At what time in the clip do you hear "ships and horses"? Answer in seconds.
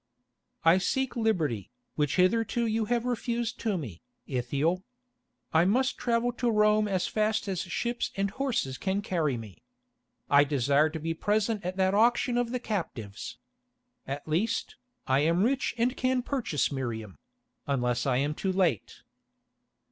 7.61-8.79